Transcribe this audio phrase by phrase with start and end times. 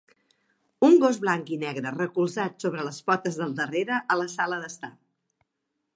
[0.87, 4.95] Un gos blanc i negre recolzat sobre les potes del darrere a la sala d'estar.